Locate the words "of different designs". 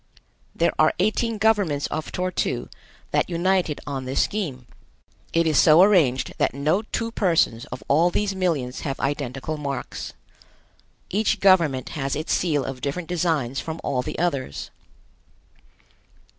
12.65-13.59